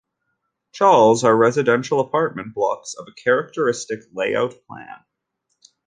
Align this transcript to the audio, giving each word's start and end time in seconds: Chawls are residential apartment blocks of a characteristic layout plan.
Chawls 0.73 1.23
are 1.23 1.35
residential 1.35 1.99
apartment 1.99 2.55
blocks 2.55 2.95
of 2.95 3.05
a 3.07 3.13
characteristic 3.13 3.99
layout 4.15 4.55
plan. 4.65 5.05